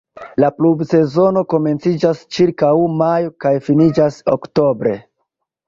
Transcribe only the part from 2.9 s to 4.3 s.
majo kaj finiĝas